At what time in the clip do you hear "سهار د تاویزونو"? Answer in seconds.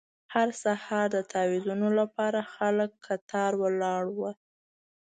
0.63-1.87